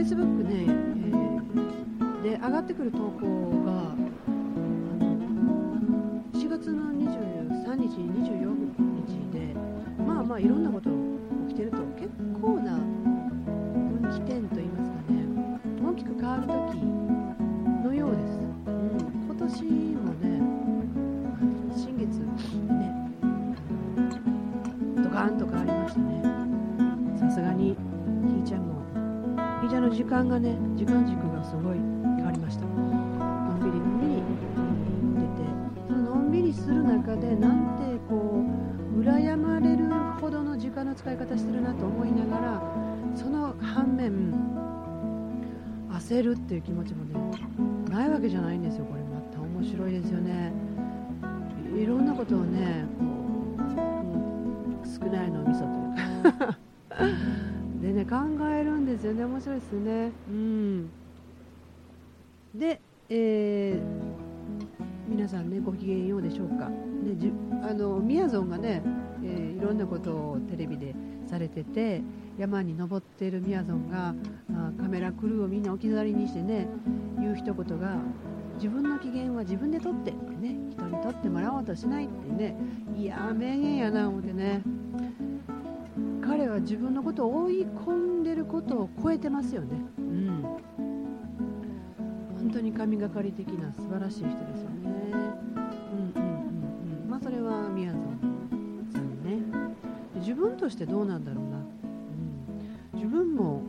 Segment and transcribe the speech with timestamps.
[0.00, 3.20] Facebook ね、えーで上がってくる投稿
[3.64, 3.94] が
[6.32, 8.54] 4月の23日24
[9.06, 9.54] 日で
[10.06, 10.96] まあまあいろんなことが
[11.48, 11.78] 起きてると。
[11.98, 12.08] 結
[12.40, 15.26] 構な分岐点といいますかね。
[15.82, 16.78] 大きく変わる時
[17.84, 19.89] のようです、うん、今年
[30.10, 31.76] 間がね時間軸がすごい
[32.16, 32.66] 変わりました。
[32.66, 32.70] の
[33.54, 34.22] んびりのんびり
[35.14, 35.48] 出てて。
[35.88, 38.44] そののんびりする中でなんてこ
[38.96, 39.88] う羨まれる
[40.20, 42.60] ほどの時間の使い方してるなと思いながら
[43.14, 44.34] その反面
[45.92, 47.14] 焦るっていう気持ちもね
[47.88, 49.02] ないわけじゃないんですよこれ。
[49.04, 50.52] また面白いですよね。
[51.80, 53.90] いろんなことをねこう、うん
[54.84, 55.78] 少ないの味噌と
[56.26, 56.58] いうか
[57.92, 58.16] でね考
[58.48, 59.24] えるんですよね。
[59.24, 60.12] 面白いですね。
[60.28, 60.90] うん。
[62.54, 64.20] で、えー
[65.08, 67.32] 皆さんねご機嫌ようでしょうか、ね、じ
[67.68, 68.80] あのみやぞんがね、
[69.24, 70.94] えーいろんなことをテレビで
[71.26, 72.00] されてて
[72.38, 74.14] 山に登っているみやぞんが
[74.54, 76.68] あカメラクルーをみんな置き去りにしてね
[77.18, 77.96] 言う一言が
[78.54, 82.56] 自分の機嫌は自分で取ってね人に取ってもらおうとしないってね
[82.96, 84.62] いや名言やな思ってね。
[86.30, 89.70] 彼は自分のことを追い込んでることを超えてますよね。
[89.98, 90.42] うん。
[92.38, 94.78] 本当に神がかり的な素晴らしい人ですよね。
[94.84, 97.10] うんうんうんうん。
[97.10, 99.42] まあそれはみやぞんさんね。
[100.20, 101.64] 自分としてどうなんだろうな、うん、
[102.94, 103.62] 自分も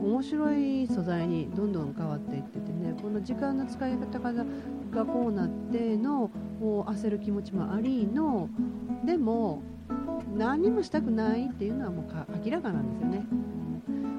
[0.00, 4.32] うん面白い素材にどんどん変わっていっててねこの時間の使い方が
[4.90, 6.30] がこうなっての
[6.60, 8.48] 焦る気持ちもありの
[9.04, 9.62] でも
[10.36, 12.04] 何もしたくないっていうのはもう
[12.44, 13.26] 明らかなんですよね、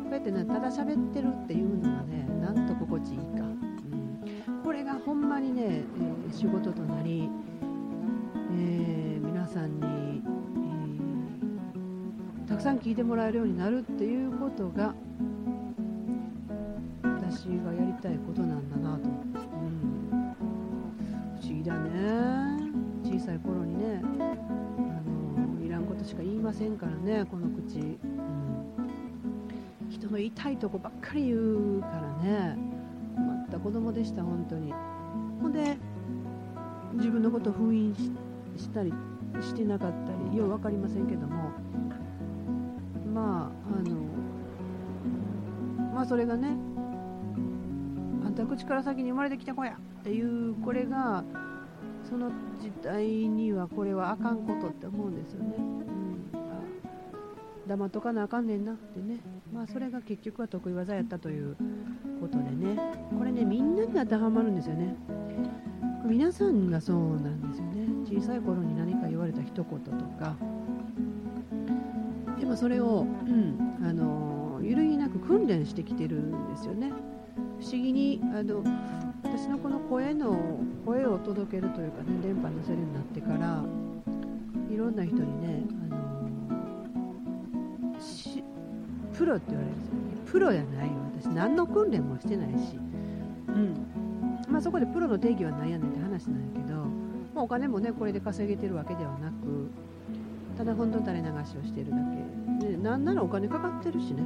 [0.04, 4.62] こうやってねただ喋ってるっていうのがねなんと心地いいか、うん。
[4.64, 7.30] これがほんまにね、えー仕事となり、
[8.52, 14.94] えー皆さんに、えーたくさん聞いてもらえるようになるっていうことが
[17.04, 20.36] 私がやりたいことなんだなと、うん、
[21.42, 22.72] 不思議だね。
[23.04, 24.02] 小さい頃にね
[26.04, 27.98] ことしか言いませんからねこの口、うん、
[29.90, 32.58] 人の痛いとこばっかり言うからね。
[33.16, 34.74] 困った子供でした本当に。
[35.42, 35.78] ほんで
[36.94, 38.12] 自分のことを封印し
[38.64, 38.94] したり
[39.42, 41.52] してなかったりよう分かりませんけども。
[43.14, 43.96] まああの
[45.94, 46.58] まあそれがね
[48.26, 51.24] あんた口から先に生まれてきた子やっていうこれが
[52.10, 55.56] その時代にはこれはあかんことって思うんですよね、
[57.68, 59.20] 黙っとかなあかんねんなってね。
[59.54, 61.56] まあそれが結局は得意技やったという
[62.20, 62.78] ことでね。
[63.18, 64.96] これねみんなに当てはまるんですよね。
[66.06, 67.88] 皆さんがそうなんですよね。
[68.06, 70.36] 小さい頃に何か言われた一言とか。
[72.40, 76.92] でもそれを、うん、あの揺るぎなく訓練してきてるんですよね。
[77.60, 78.62] 不思議にあの
[79.24, 83.64] 私のこの声の声を届けるというかね電波に乗せるようになってから
[84.70, 85.64] いろんな人にね
[89.14, 90.02] プロって言われるんですよね。
[90.26, 90.94] プロじゃないよ。
[91.22, 92.78] 私何の訓練もしてないし。
[93.48, 93.76] うん。
[94.50, 96.76] まあ、そこでプロの定義は何やねんって話なんやけど、
[97.34, 99.72] まあ、お金もねこれで稼げてるわけではなく
[100.58, 101.98] ただ本当に垂れ流しをしているだ
[102.60, 102.68] け。
[102.68, 104.22] でなんならお金かかってるしね、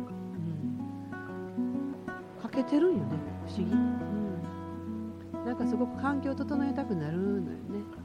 [1.57, 3.05] うん、かけてるんよね
[3.47, 7.49] 不思議、うん、なんかすごく環境を整えたくなるのよね、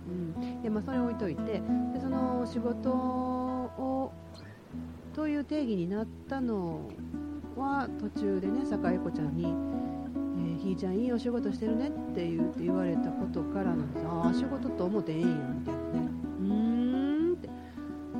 [0.06, 0.62] うん。
[0.62, 1.60] でまあ、それを置いといて
[1.94, 3.51] でその仕事を
[5.12, 6.88] という定義になったの
[7.56, 14.06] は途中でね坂井子ちゃんにえーひーちゃんいいお仕事してるねって言って言われたことからなんです。
[14.06, 16.08] ああ仕事と思ってええんやみたいなね。
[16.40, 17.50] うーんって。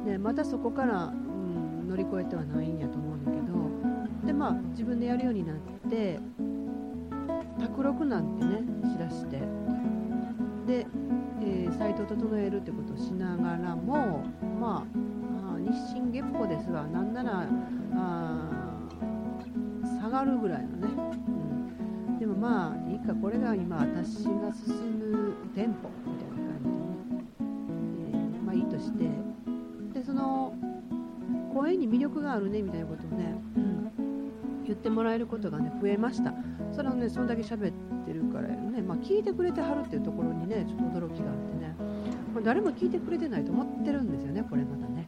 [0.05, 3.53] でまたそこから、うん、乗り越えてはないんやと思うんだけど。
[4.27, 5.57] でまあ自分でやるようになっ
[5.91, 6.21] て
[7.59, 9.41] 卓録なんてねしだして。
[10.67, 10.87] で、
[11.41, 14.25] えーサイトを整えるってことをしながらも
[14.61, 15.12] まあ
[15.73, 16.87] 日進月歩ですわ。
[16.87, 17.49] なんなら
[20.01, 20.89] 下がるぐらいのね、
[22.11, 22.19] うん。
[22.19, 27.25] でもまあいいかこれが今私が進むテンポみたいな感じでね、
[28.13, 29.05] えーまあいいとして。
[29.95, 30.55] でその
[31.55, 33.91] 声に魅力があるねみたいなことをね、うん。
[34.65, 36.35] 言ってもらえることがね増えました。
[36.73, 37.73] それはねそんだけ喋っ
[38.07, 41.75] てるからね、まあ、聞いてくれてはるっていうところにねちょっと驚きがあってね。
[42.33, 45.07] これ誰も聞いてくれてないと思ってるんですよねこれまたね、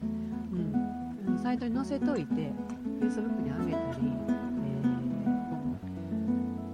[1.44, 2.54] サイトに載せといて
[3.02, 4.82] Facebook に上げたり、え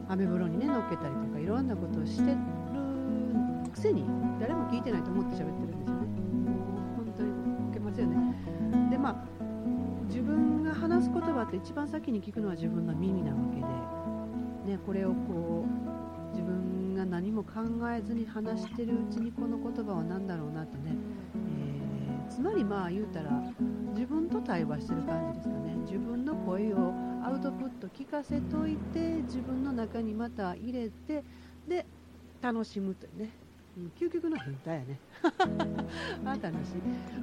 [0.08, 2.36] ー、アメブロにね載っけたりとかいろんなことをしてる
[3.72, 4.04] くせに
[4.38, 6.02] 誰も聞いてないと思って喋ってるんですよね。
[6.96, 7.30] 本当に
[7.70, 8.16] 受けますよね。
[8.90, 9.16] でまあ
[10.06, 13.56] 自分が話す言葉って一番先に聞くのは自分の耳なわけ
[14.68, 17.50] で、ね、これをこう自分が何も考
[17.92, 20.94] えずに話してるうちにこの言葉は何だろうなってね、
[22.40, 23.30] つまりまあ言うたら
[23.92, 25.74] 自分と対話してる感じですかね。
[25.84, 31.22] 自分の声をアウトプット聞かせといて自分の中にまた入れて
[31.68, 31.84] で
[32.40, 33.30] 楽しむというね、
[33.76, 34.98] うん、究極の変態やね。
[36.24, 36.80] あ楽しい、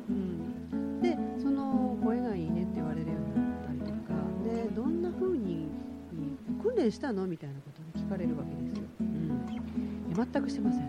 [0.08, 4.14] うん、でその声がいいねって言われるようになったりとか
[4.46, 5.68] でどんな風に
[6.62, 10.84] 訓練したのみたいなことを聞かれるわけですよ、うん、全くしてません、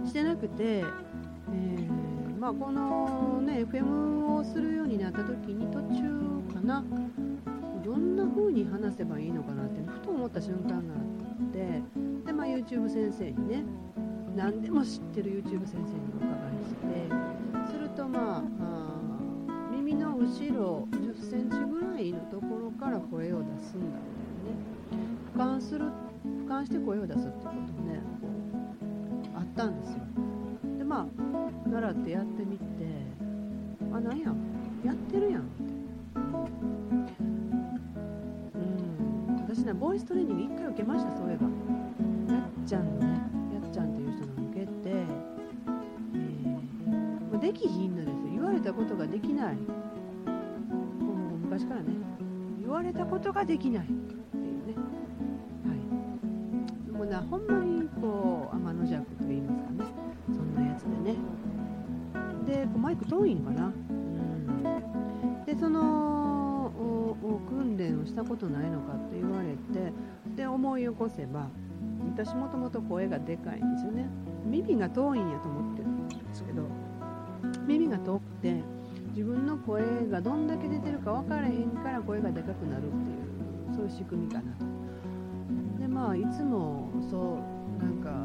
[0.00, 1.93] うん、してなくて、えー、
[2.44, 6.84] まあ、この、ね、FM をするようになった時に途中かな。
[7.82, 11.80] どんな風に話せばいいのかなってふと思った瞬間があって。
[12.26, 13.64] で、まあ、YouTube 先生にね
[14.36, 16.74] 何でも知ってる YouTube 先生にお伺いし
[17.64, 17.72] て。
[17.72, 19.00] するとまああ
[19.72, 24.20] 耳の後ろ1 0センチぐらいのところから声を出すんだみ
[25.34, 25.56] たいなね。
[25.56, 27.50] 俯瞰する俯瞰して声を出すってこと
[27.84, 28.28] ねこ
[29.34, 30.00] うあったんですよ。
[30.76, 31.23] でまあ
[31.74, 32.64] 習ってやってみて
[33.92, 34.32] あなんや
[34.84, 35.40] やってるやん。
[35.40, 35.50] って
[38.54, 41.48] うん私ねボイストレーニング1回受けましたそういえば。
[42.32, 43.20] やっちゃんのね
[43.54, 45.04] やっちゃんっていう人が受けて
[47.40, 49.56] できひんのです言われたことができない。
[49.56, 49.62] も
[51.34, 51.88] う昔からね。
[52.60, 54.74] 言われたことができないっていうね。
[55.66, 56.92] はい。
[56.92, 59.90] もなほんまにこう天の弱と言いますかね。
[60.32, 61.16] そんなやつでね。
[62.46, 63.66] でマイク遠いんかな。
[63.66, 65.44] うん。
[65.44, 66.72] でその
[67.48, 69.92] 訓練をしたことないのかって言われて
[70.36, 71.48] で思い起こせば
[72.16, 74.08] 私もともと声がでかいんですよね。
[74.44, 76.62] 耳が遠いんやと思ってるんですけど
[77.66, 78.62] 耳が遠くて
[79.14, 84.64] 自分の声がどんだけ出てるか分からへんから声がでかくなるっていうそういう仕組みかなと。
[85.80, 88.23] でまあいつもそうなんか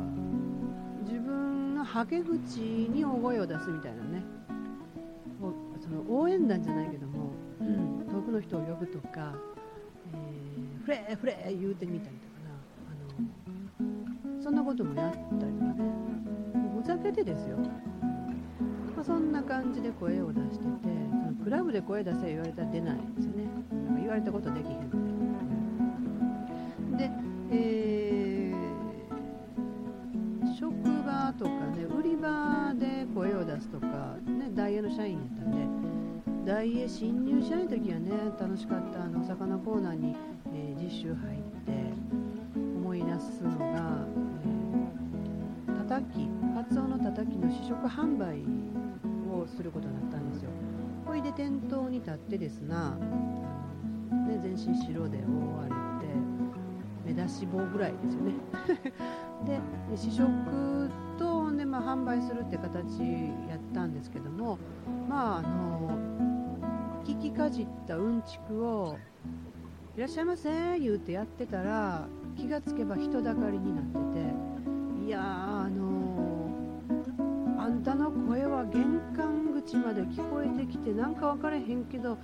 [1.91, 4.23] はけ口に大声を出すみたいなね。
[5.81, 9.33] その応援団じゃないけども、うん、遠くの人を呼ぶとか、
[10.13, 12.51] えー、フレーフレー言うてみたりとかな。
[12.89, 15.89] あのそんなこともやったりとかね。
[16.79, 17.57] ふざけてですよ。
[18.95, 23.45] まあ、そんな感じで声を出しててそのクラブで声出せ言われたら出ないんですよね。
[23.71, 24.89] なんか言われたことできへん
[26.91, 27.11] のでで、
[27.51, 28.08] えー、
[36.63, 40.15] イエ新入社員の時はね楽しかったあのお魚コーナーに、
[40.53, 41.71] えー、実習入って
[42.53, 44.05] 思い出すのが、
[45.67, 48.43] えー、たたきカツオのたたきの試食販売
[49.31, 50.49] をすることになったんですよ。
[51.05, 52.95] ほいで店頭に立ってですな、
[54.27, 55.69] ね、全身白で覆われ
[56.05, 56.13] て
[57.05, 58.33] 目出し帽ぐらいですよね。
[59.47, 59.59] で
[59.95, 60.27] 試食
[61.17, 63.01] と、ねまあ、販売するって形
[63.47, 64.57] やったんですけども
[65.07, 66.28] まああの
[67.09, 68.95] 聞きかじったうんちくを
[69.97, 76.83] いらっしゃいませ言うてやってたら気がつけば人だかりになってていやあの
[77.57, 82.15] あんたの声は玄関口まで聞こえてきてなんか分からへんけど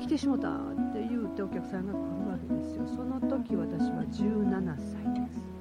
[0.00, 0.52] 来てしもたっ
[0.92, 2.88] て言うてお客さんが来るわけですよ。
[2.88, 5.54] その時私は17歳です。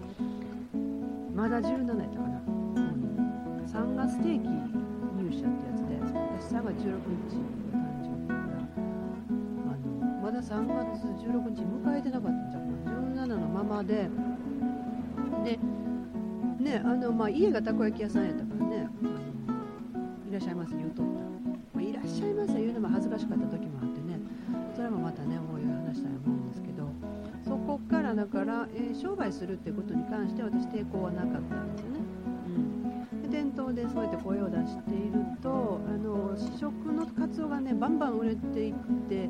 [1.35, 6.97] まだ17やったかな、うん、3月定期入社ってやつで私3月16
[7.29, 7.72] 日
[10.43, 14.09] 3月16日迎えてなかったんじゃん17のままで。
[15.43, 15.59] で
[16.59, 18.87] ねあのまあ、家がたこ焼き屋さんやったからね
[20.29, 21.03] いらっしゃいませ言うと。
[21.03, 21.11] った、
[21.73, 24.19] まあ、いらっしゃいませ言うのも恥ずかしかった時もあってね
[24.75, 26.87] それもまたねこういう話したい思うんですけど
[27.43, 31.99] そこからだから、えー、商売するってことに関して私抵抗はなかったんですよね、
[33.13, 38.73] うん、で店頭でそうやって声を出しているとあの試食のカツオがねバンバン売れていっ
[39.09, 39.29] て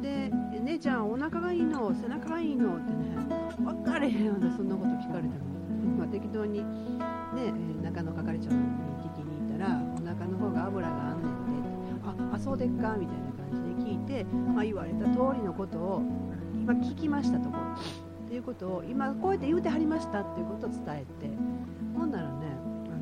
[0.00, 0.30] で
[0.62, 1.94] 姉ちゃんお腹がいいの？
[1.94, 2.76] 背中がいいの？
[2.76, 3.16] ってね
[3.58, 5.34] 分かれへんようなそんなこと聞かれても、
[5.98, 6.64] まあ、適当にね
[7.82, 8.56] 中野係長に
[9.00, 12.96] 聞きに行ったらお腹の方が油があんねんでああそうでっか？
[12.98, 16.00] みたいな感じで聞いて、まあ、言われた通りのことを
[16.66, 17.56] まあ、聞きましたとこ。
[18.26, 21.30] っていうことを今こうやって言うてはりましたっていうことを伝えて。
[21.96, 22.34] ほんならね
[22.86, 22.98] あの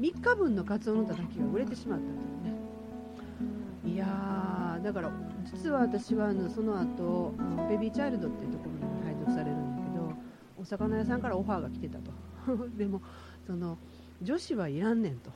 [0.00, 3.92] 3日分のカツオのたたきが売れてしまったというね。
[3.94, 5.10] いやだから
[5.52, 7.34] 実は私はあのその後
[7.68, 10.12] ベビーチャイルドっていうところに配属されるんだけど
[10.60, 12.10] お魚屋さんからオファーが来てたと。
[12.76, 13.00] でも
[13.46, 13.78] その
[14.22, 15.30] 女子はいらんねんと。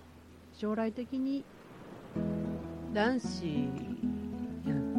[0.52, 1.44] 将来的に
[2.92, 3.46] 男子
[4.66, 4.92] やん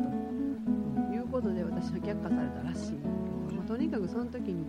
[1.10, 1.14] と。
[1.14, 2.94] いうことで私は却下されたらしい
[3.54, 4.66] まあ、とにかくその時に、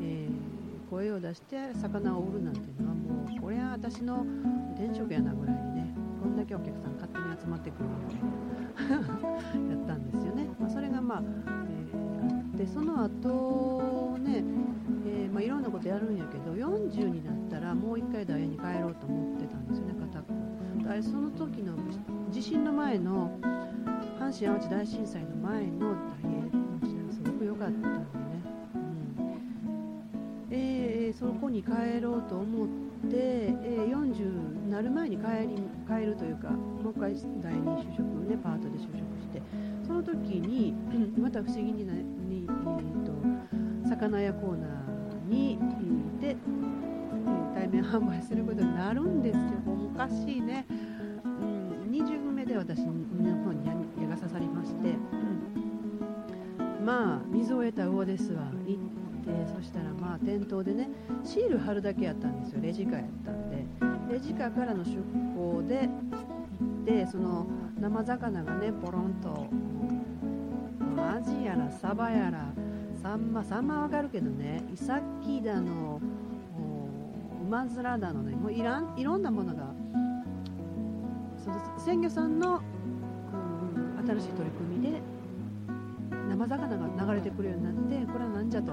[0.00, 4.24] えー、声を出して魚を売るなんていうのはもうこれは私の
[4.76, 6.96] 転職やなぐらいにねこんだけお客さん
[7.46, 7.94] 集まってくるの
[9.70, 14.42] やったんですよね、まあ、それがまあ、えー、あってその後ね、
[15.06, 20.34] えー、まあ、いろんなことやるんやけど40になったらもう1回ダイヤに帰ろうと思ってたんですよね片っぽ。
[21.02, 21.74] その時の
[22.30, 23.30] 地震の前の
[24.18, 27.94] 阪神・淡路大震災の前のダイエの時代がすごく良かったんでね、
[28.74, 30.48] うん。
[30.50, 32.68] えー、そこに帰ろうと思っ
[33.10, 39.42] て、えー、40なる前に帰り帰るというかもう一回第二就職ねパートで就職して
[39.86, 40.74] その時に
[41.18, 45.64] また不思議になに、えーと、魚屋コーナーに行
[46.18, 46.36] って、
[47.54, 49.42] 対面販売することになるんですよ
[49.94, 50.66] おかしいね。
[50.68, 52.92] うん2巡目で私の
[53.44, 54.94] 方に矢が刺さりまして、
[56.84, 60.88] まあ水を得た魚ですわ行ってそしたらまあ店頭でね
[61.24, 64.96] シール貼るだけやったんですよレジカやったんでレジカからの出
[65.34, 65.88] 港で行
[66.82, 67.46] ってその
[67.78, 69.46] 生魚がねポロンと
[70.98, 72.52] アジやらサバやら
[73.02, 76.00] サンマサンマわかるけどねイサキだの
[77.46, 79.72] 馬面だのねもういらんいろんなものが
[81.44, 82.60] その鮮魚さんの、う、
[84.06, 85.00] 新しい取り組みで
[86.28, 88.72] 生魚が流れてくるようになってこれは何じゃと。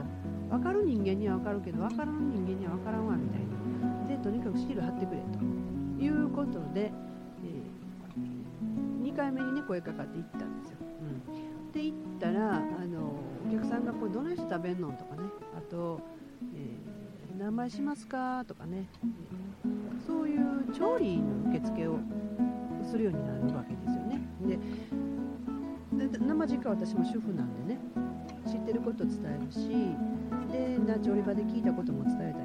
[0.54, 3.53] 分かる人間には分かるけど分からん人間には分からんわみたいな。
[4.24, 6.04] とにかくシール貼ってくれと。
[6.04, 13.14] いうことで、えー、2回目にね声かかって行ったんですよ、うん、で行ったらあの
[13.48, 15.30] お客さんがこれどないして食べんのとかね。
[15.58, 16.00] あと、
[16.56, 18.88] えー、何枚しますかとかね。
[20.08, 21.98] そういう調理の受付を
[22.90, 24.22] するようになるわけですよね。
[24.40, 24.58] で
[26.18, 27.80] 生実家私も主婦なんでね。
[28.46, 29.70] 知ってること伝えるし
[30.52, 32.43] で調理場で聞いたことも伝えた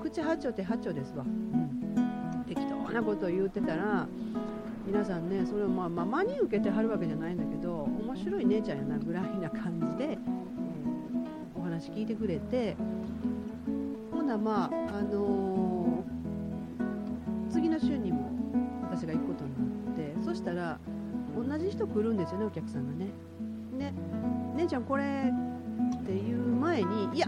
[0.00, 4.08] 口八丁手八丁ですわ、うん、適当なことを言うてたら
[4.86, 10.18] 皆さんねそれをまあまあに受けてはるわけじゃないんだけど面白い姉ちゃんやなぐらいな感じで、えー、
[11.58, 12.76] お話聞いてくれて
[14.10, 15.80] ほなまああのー
[17.50, 18.30] 次の週にも
[18.82, 19.54] 私が行くことに
[19.86, 20.78] なってそしたら
[21.36, 23.10] 同じ人来るんですよねお客さんがね。
[23.78, 23.92] で
[24.56, 25.32] 姉ちゃんこれ
[26.00, 27.26] っていう前にいや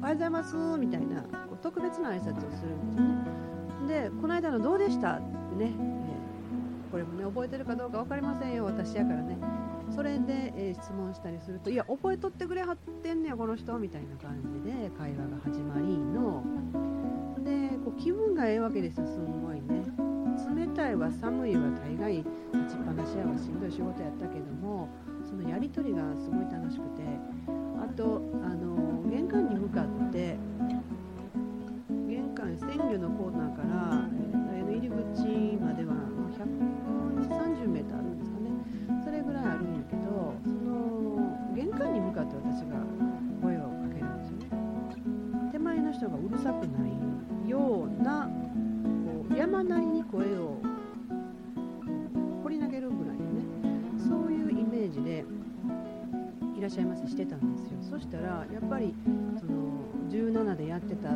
[0.00, 1.24] おはようございますみたいな
[1.62, 4.10] 特別な挨拶をするんですね。
[4.10, 5.14] でこの間のどうでした？
[5.14, 8.64] ってね、えー、これもね覚えてるかどうか分かりませんよ。
[8.64, 9.38] 私やからね。
[9.94, 16.44] それで、えー、質問したりするといや覚えとってくれはってんねやこの人みたいな感じで会話が始まりの。
[17.42, 19.82] でこう気分がええわけですよすんごいね。
[20.54, 24.88] 冷たいは寒いは大概立ちっぱなしやはしんどい仕事やったけども
[25.28, 27.02] そのやり取りがすごい楽しくて。
[27.80, 30.36] あとあの玄関に向かって
[32.58, 34.08] 鮮魚のコーナーから
[34.54, 34.96] 家の入り口
[35.62, 35.94] までは
[36.36, 38.50] 130メートルあるんですかね。
[39.04, 42.76] それぐらいあるんやけどその玄関に向かって私が
[43.42, 44.46] 声をかけるんですよね。
[45.52, 50.60] 手前の人がうるさくないようなこう山なりに声を
[52.42, 53.42] 掘り投げるぐらいのね。
[53.98, 55.24] そういうイメージで
[56.56, 57.78] いらっしゃいませしてたんですよ。
[57.80, 58.94] そしたらやっぱり
[59.38, 59.52] その
[60.10, 61.10] 17でやってた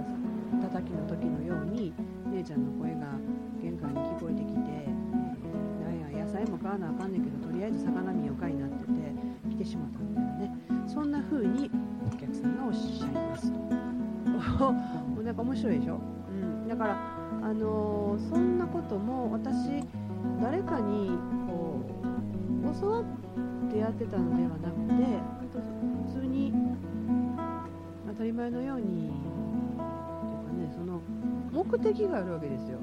[0.60, 1.92] 叩きの時のように
[2.30, 3.06] 姉ちゃんの声が
[3.60, 4.58] 玄関に聞こえてきて
[5.82, 8.92] 「なんや野菜も買わなあかんねんけどとりあえず魚見よかいなってて
[9.50, 10.56] 来てしまったみたいなね。
[10.86, 11.70] そんな風に
[12.06, 13.58] お客さんがおっしゃいますと。
[15.22, 16.00] なんか面白いでしょ？
[16.30, 16.32] う
[16.64, 16.68] ん。
[16.68, 16.96] だから、
[17.42, 19.84] あのー、そんなことも私
[20.40, 21.10] 誰かに
[21.46, 21.80] こ
[22.64, 23.04] う教わっ
[23.70, 25.18] てやってたのではなくて
[31.72, 32.78] 目的があるわけですよ、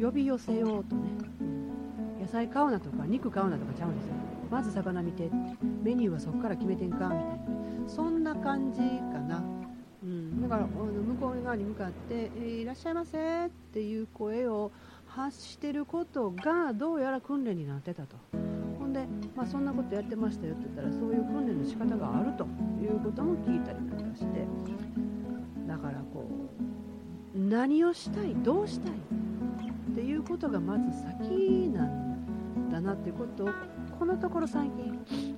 [0.00, 1.02] 呼び寄せようとね、
[2.20, 4.14] 野菜買うなとか肉買うなとかちゃうんですよ。
[4.48, 5.28] まず魚見て。
[5.82, 7.38] メニューはそこから決めてんかみたいな。
[7.88, 9.42] そんな感じかな。
[10.04, 14.70] うん、だから向こう側に向かって「えー、いらっしゃいませ」っていう声を
[15.06, 18.16] 発してることがどうやら訓練になってたと。
[18.78, 22.46] ほんでまあ、そんなことやってましたよって言ったらそういう訓練の仕方があると
[22.80, 24.46] いうことも聞いたりなんかして。
[25.66, 26.28] だからこ
[26.60, 26.67] う
[27.34, 28.34] 何をしたい？
[28.42, 28.92] どうしたい？
[28.92, 33.48] っていうことがまず先なんだなっていうことを
[33.98, 35.36] このところ最近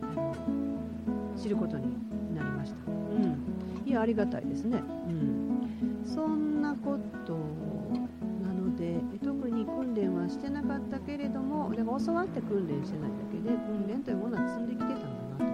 [1.36, 1.86] 知ることに
[2.34, 2.90] なりました。
[2.90, 4.82] うん、いやありがたいですね。
[5.08, 5.68] うん、
[6.04, 7.38] そんなこと
[8.42, 15.06] なので特に訓練はしてなかったけれどもでも教わって訓練してないだけで訓練というものは積んできてたんだな
[15.38, 15.52] という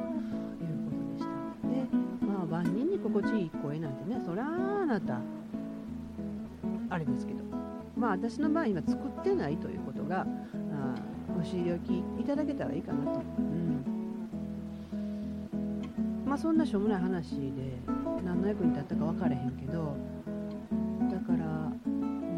[0.85, 1.27] ことでした。
[1.69, 5.21] でまあ万人に心地いい声なんてねそりゃあなた
[6.97, 7.45] あれですけど。
[7.95, 10.27] まあ私の場合今作ってないということがあ
[11.35, 13.21] ご知りおきいただけたらいいかなと。
[13.39, 13.85] うん。
[16.25, 17.79] まあそんなしょうもない話で
[18.25, 19.95] 何の役に立ったか分からへんけど
[21.11, 21.71] だから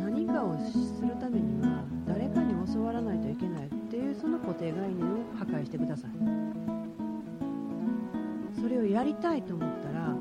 [0.01, 6.11] 何かをするためには誰かに教わらないといけないっていうその固定概念を破壊してください。
[8.61, 10.17] それをやりたいと思ったら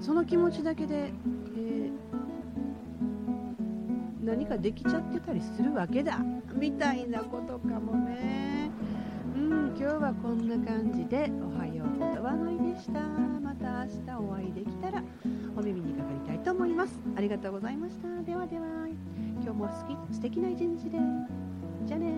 [0.00, 1.12] その気持ちだけで、
[1.56, 1.59] え、
[4.22, 6.18] 何かできちゃってたりするわけだ。
[6.54, 8.70] みたいなことかもね。
[9.36, 13.00] うん今日はこんな感じでおはよう言葉のいでした。
[13.40, 15.02] また明日お会いできたら
[15.56, 16.98] お耳にかかりたいと思います。
[17.16, 18.08] ありがとうございました。
[18.22, 18.66] ではでは
[19.42, 20.98] 今日も好き素敵な一日で。
[21.86, 22.12] じゃあね